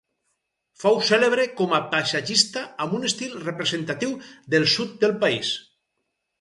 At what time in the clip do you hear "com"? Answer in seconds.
1.59-1.75